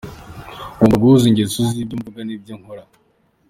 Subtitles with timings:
[0.75, 2.83] Ngomba guhuza ingeso z’ibyo mvuga n’ibyo nkora.